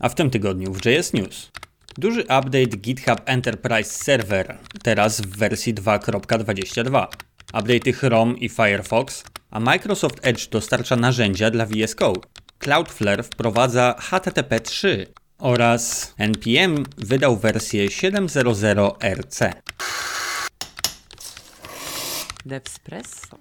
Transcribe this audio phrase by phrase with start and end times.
[0.00, 1.50] A w tym tygodniu w JS News.
[1.98, 7.06] Duży update GitHub Enterprise Server, teraz w wersji 2.22.
[7.52, 12.20] Update'y Chrome i Firefox, a Microsoft Edge dostarcza narzędzia dla VS Code.
[12.58, 15.06] Cloudflare wprowadza HTTP 3
[15.38, 19.52] oraz NPM wydał wersję 7.0 RC.
[22.46, 23.38] Devspresso.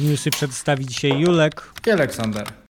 [0.00, 1.72] Newsy przedstawi dzisiaj Julek.
[1.86, 2.61] i Aleksander.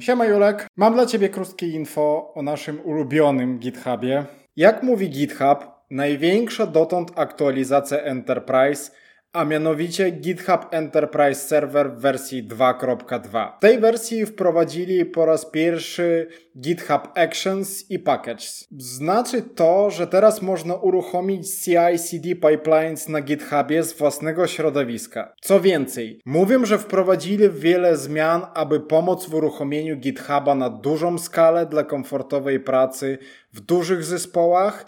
[0.00, 4.24] Siema Julek, mam dla Ciebie krótkie info o naszym ulubionym GitHubie.
[4.56, 8.90] Jak mówi GitHub, największa dotąd aktualizacja Enterprise,
[9.36, 13.56] a mianowicie GitHub Enterprise Server w wersji 2.2.
[13.56, 16.28] W tej wersji wprowadzili po raz pierwszy
[16.60, 18.66] GitHub Actions i Packages.
[18.78, 25.34] Znaczy to, że teraz można uruchomić CI/CD pipelines na GitHubie z własnego środowiska.
[25.40, 31.66] Co więcej, mówią, że wprowadzili wiele zmian, aby pomóc w uruchomieniu GitHuba na dużą skalę
[31.66, 33.18] dla komfortowej pracy
[33.52, 34.86] w dużych zespołach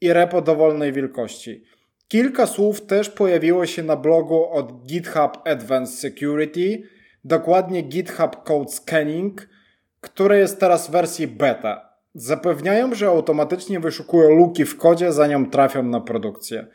[0.00, 1.64] i repo dowolnej wielkości.
[2.10, 6.82] Kilka słów też pojawiło się na blogu od GitHub Advanced Security,
[7.24, 9.48] dokładnie GitHub Code Scanning,
[10.00, 11.90] które jest teraz w wersji beta.
[12.14, 16.66] Zapewniają, że automatycznie wyszukują luki w kodzie, zanim trafią na produkcję.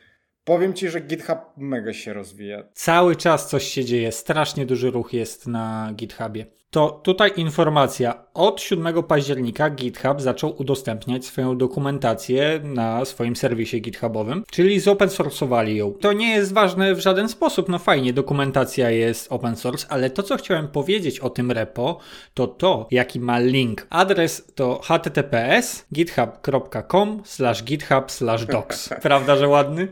[0.44, 2.64] Powiem Ci, że GitHub mega się rozwija.
[2.74, 6.46] Cały czas coś się dzieje, strasznie duży ruch jest na GitHubie.
[6.76, 8.26] To tutaj informacja.
[8.34, 15.76] Od 7 października GitHub zaczął udostępniać swoją dokumentację na swoim serwisie GitHubowym, czyli zopen source'owali
[15.76, 15.94] ją.
[15.94, 20.24] To nie jest ważne w żaden sposób, no fajnie, dokumentacja jest open source, ale to
[20.24, 22.00] co chciałem powiedzieć o tym repo,
[22.34, 23.88] to to, jaki ma link.
[23.90, 27.24] Adres to https github.com
[27.64, 28.06] github
[28.50, 28.90] docs.
[29.02, 29.88] Prawda, że ładny?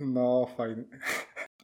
[0.00, 0.84] No, fajnie.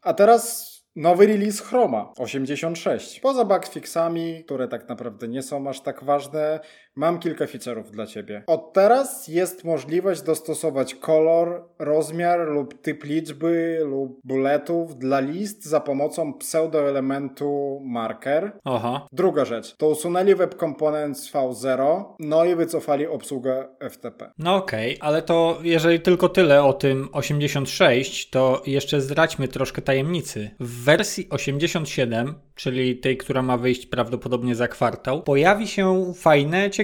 [0.02, 3.21] A teraz nowy release Chroma 86.
[3.21, 6.61] Poza bugfixami, które tak naprawdę nie są aż tak ważne,
[6.97, 8.43] mam kilka feature'ów dla Ciebie.
[8.47, 15.81] Od teraz jest możliwość dostosować kolor, rozmiar lub typ liczby lub bulletów dla list za
[15.81, 18.52] pomocą pseudoelementu marker.
[18.64, 19.07] Aha.
[19.13, 24.31] Druga rzecz, to usunęli Web Components V0, no i wycofali obsługę FTP.
[24.39, 29.83] No okej, okay, ale to jeżeli tylko tyle o tym 86, to jeszcze zdradźmy troszkę
[29.83, 30.51] tajemnicy.
[30.61, 36.82] W wersji 87, czyli tej, która ma wyjść prawdopodobnie za kwartał, pojawi się fajne, ciekawe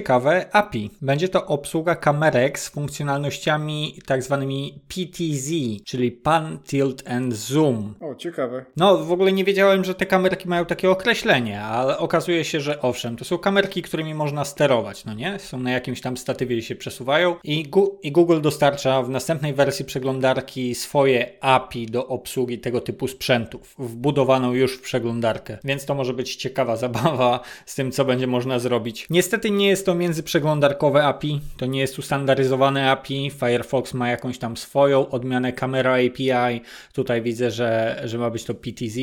[0.51, 0.91] API.
[1.01, 5.49] Będzie to obsługa kamerek z funkcjonalnościami tak zwanymi PTZ,
[5.85, 7.95] czyli Pan, Tilt and Zoom.
[8.01, 8.65] O, ciekawe.
[8.77, 12.81] No, w ogóle nie wiedziałem, że te kamerki mają takie określenie, ale okazuje się, że
[12.81, 15.39] owszem, to są kamerki, którymi można sterować, no nie?
[15.39, 19.53] Są na jakimś tam statywie i się przesuwają i, Gu i Google dostarcza w następnej
[19.53, 25.95] wersji przeglądarki swoje API do obsługi tego typu sprzętów, wbudowaną już w przeglądarkę, więc to
[25.95, 29.07] może być ciekawa zabawa z tym, co będzie można zrobić.
[29.09, 34.57] Niestety nie jest to międzyprzeglądarkowe API, to nie jest ustandaryzowane API, Firefox ma jakąś tam
[34.57, 36.61] swoją odmianę Camera API,
[36.93, 38.97] tutaj widzę, że, że ma być to PTZ,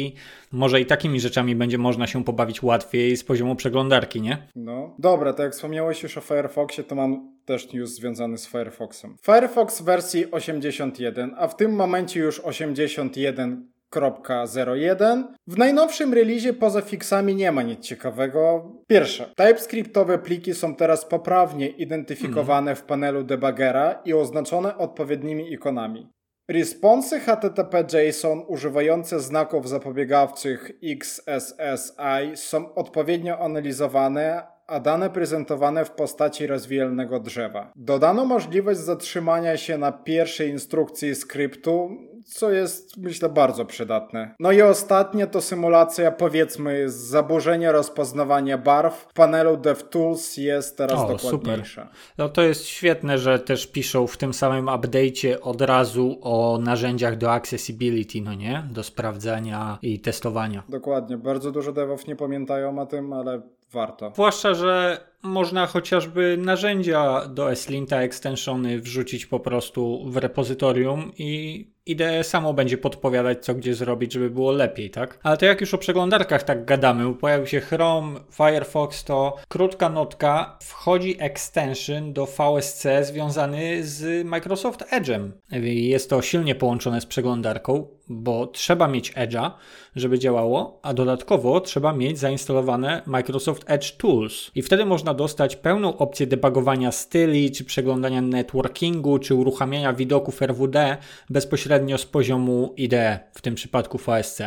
[0.52, 4.48] może i takimi rzeczami będzie można się pobawić łatwiej z poziomu przeglądarki, nie?
[4.56, 9.16] No, dobra, to jak wspomniałeś już o Firefoxie, to mam też news związany z Firefoxem.
[9.22, 15.24] Firefox wersji 81, a w tym momencie już 81 1.01.
[15.46, 18.72] W najnowszym releasie poza fixami nie ma nic ciekawego.
[18.86, 26.08] Pierwsze, TypeScriptowe pliki są teraz poprawnie identyfikowane w panelu debuggera i oznaczone odpowiednimi ikonami.
[26.48, 36.46] Responsy HTTP JSON używające znaków zapobiegawczych XSSI są odpowiednio analizowane, a dane prezentowane w postaci
[36.46, 37.72] rozwijalnego drzewa.
[37.76, 41.90] Dodano możliwość zatrzymania się na pierwszej instrukcji skryptu,
[42.26, 44.34] co jest myślę bardzo przydatne.
[44.40, 49.06] No i ostatnie to symulacja powiedzmy zaburzenia rozpoznawania barw.
[49.10, 51.82] W panelu DevTools jest teraz o, dokładniejsza.
[51.82, 51.96] Super.
[52.18, 57.16] No to jest świetne, że też piszą w tym samym update'cie od razu o narzędziach
[57.18, 58.68] do accessibility, no nie?
[58.70, 60.62] Do sprawdzania i testowania.
[60.68, 61.16] Dokładnie.
[61.16, 63.42] Bardzo dużo devów nie pamiętają o tym, ale
[63.72, 64.10] warto.
[64.14, 72.24] Zwłaszcza, że można chociażby narzędzia do Eslinta extensiony wrzucić po prostu w repozytorium i IDE
[72.24, 75.18] samo będzie podpowiadać, co gdzie zrobić, żeby było lepiej, tak?
[75.22, 80.58] Ale to jak już o przeglądarkach tak gadamy, pojawił się Chrome, Firefox, to krótka notka,
[80.62, 85.30] wchodzi extension do VSC związany z Microsoft Edge'em.
[85.62, 89.50] Jest to silnie połączone z przeglądarką, bo trzeba mieć Edge'a,
[89.96, 94.50] żeby działało, a dodatkowo trzeba mieć zainstalowane Microsoft Edge Tools.
[94.54, 100.96] I wtedy można dostać pełną opcję debugowania styli, czy przeglądania networkingu, czy uruchamiania widoków RWD
[101.30, 104.40] bezpośrednio bezpośrednio z poziomu IDE, w tym przypadku VSC.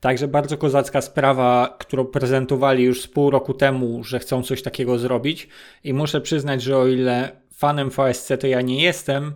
[0.00, 4.98] Także bardzo kozacka sprawa, którą prezentowali już z pół roku temu, że chcą coś takiego
[4.98, 5.48] zrobić
[5.84, 9.34] i muszę przyznać, że o ile fanem VSC to ja nie jestem,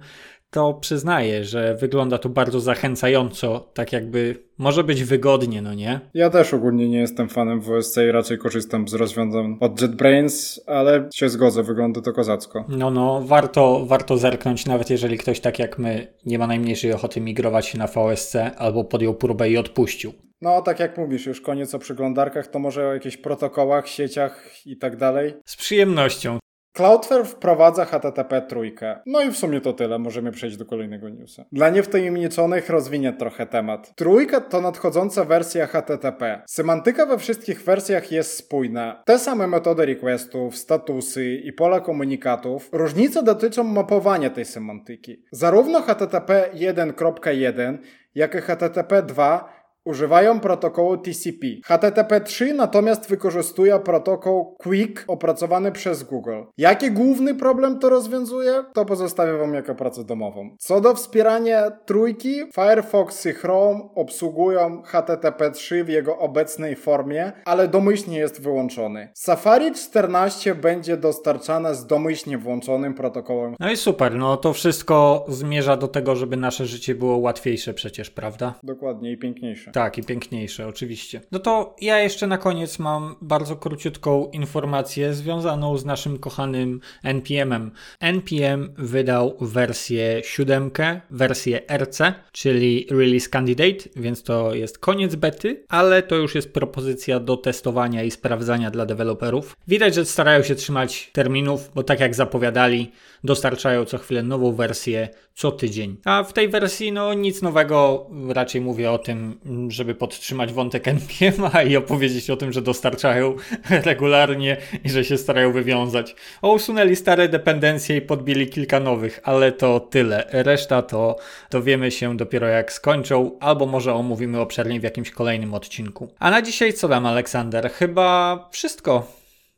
[0.53, 6.01] to przyznaję, że wygląda to bardzo zachęcająco, tak jakby może być wygodnie, no nie?
[6.15, 11.09] Ja też ogólnie nie jestem fanem WSC i raczej korzystam z rozwiązań od JetBrains, ale
[11.15, 12.65] się zgodzę, wygląda to kozacko.
[12.69, 17.21] No, no, warto, warto zerknąć, nawet jeżeli ktoś tak jak my nie ma najmniejszej ochoty
[17.21, 20.13] migrować się na VSC albo podjął próbę i odpuścił.
[20.43, 24.77] No, tak jak mówisz, już koniec o przeglądarkach, to może o jakichś protokołach, sieciach i
[24.77, 25.35] tak dalej.
[25.47, 26.39] Z przyjemnością.
[26.73, 28.99] Cloudflare wprowadza HTTP trójkę.
[29.07, 31.45] No i w sumie to tyle, możemy przejść do kolejnego newsa.
[31.53, 33.95] Dla niewtajemniczonych rozwinie trochę temat.
[33.95, 36.43] Trójka to nadchodząca wersja HTTP.
[36.47, 39.03] Semantyka we wszystkich wersjach jest spójna.
[39.05, 42.69] Te same metody requestów, statusy i pola komunikatów.
[42.73, 45.23] Różnice dotyczą mapowania tej semantyki.
[45.33, 47.79] Zarówno HTTP 1.1
[48.15, 51.47] jak i HTTP 2 używają protokołu TCP.
[51.65, 56.43] HTTP 3 natomiast wykorzystuje protokół QUIC opracowany przez Google.
[56.59, 58.65] Jaki główny problem to rozwiązuje?
[58.75, 60.57] To pozostawię Wam jako pracę domową.
[60.59, 67.69] Co do wspierania trójki, Firefox i Chrome obsługują HTTP 3 w jego obecnej formie, ale
[67.69, 69.09] domyślnie jest wyłączony.
[69.15, 73.55] Safari 14 będzie dostarczane z domyślnie włączonym protokołem.
[73.61, 78.11] No i super, no to wszystko zmierza do tego, żeby nasze życie było łatwiejsze przecież,
[78.11, 78.55] prawda?
[78.63, 79.72] Dokładnie i piękniejsze.
[79.73, 81.21] Tak, i piękniejsze, oczywiście.
[81.33, 87.71] No to ja jeszcze na koniec mam bardzo króciutką informację związaną z naszym kochanym NPM-em.
[88.01, 90.71] NPM wydał wersję 7,
[91.11, 97.21] wersję RC, czyli Release Candidate, więc to jest koniec bety, ale to już jest propozycja
[97.21, 99.57] do testowania i sprawdzania dla deweloperów.
[99.69, 102.93] Widać, że starają się trzymać terminów, bo tak jak zapowiadali,
[103.25, 105.97] dostarczają co chwilę nową wersję co tydzień.
[106.05, 109.39] A w tej wersji no nic nowego, raczej mówię o tym,
[109.69, 113.37] żeby podtrzymać wątek NPM i opowiedzieć o tym, że dostarczają
[113.85, 116.15] regularnie i że się starają wywiązać.
[116.43, 120.27] O, usunęli stare dependencje i podbili kilka nowych, ale to tyle.
[120.33, 121.17] Reszta to
[121.51, 126.09] dowiemy się dopiero jak skończą, albo może omówimy obszernie w jakimś kolejnym odcinku.
[126.19, 127.71] A na dzisiaj co dam, Aleksander?
[127.71, 129.07] Chyba wszystko.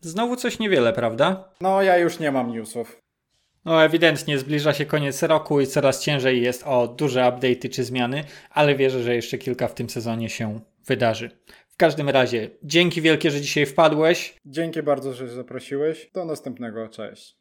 [0.01, 1.49] Znowu coś niewiele, prawda?
[1.61, 3.04] No, ja już nie mam newsów.
[3.65, 8.25] No, ewidentnie zbliża się koniec roku i coraz ciężej jest o duże update'y czy zmiany,
[8.51, 11.31] ale wierzę, że jeszcze kilka w tym sezonie się wydarzy.
[11.69, 14.41] W każdym razie, dzięki wielkie, że dzisiaj wpadłeś.
[14.47, 16.11] Dzięki bardzo, że zaprosiłeś.
[16.15, 16.89] Do następnego.
[16.89, 17.37] Cześć.